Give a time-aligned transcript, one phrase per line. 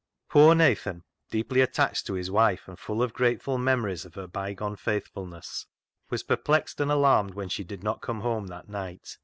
[0.29, 4.75] Poor Nathan, deeply attached to his wife, and full of grateful memories of her bygone
[4.75, 5.67] faithfulness,
[6.09, 9.17] was perplexed and alarmed when she did not come home that night.